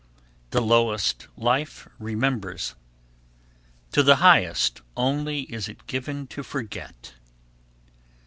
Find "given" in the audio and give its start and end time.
5.85-6.25